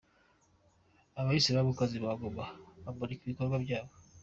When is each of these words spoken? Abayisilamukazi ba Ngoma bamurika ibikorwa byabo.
Abayisilamukazi 1.19 1.97
ba 2.03 2.11
Ngoma 2.17 2.45
bamurika 2.83 3.21
ibikorwa 3.23 3.57
byabo. 3.65 3.93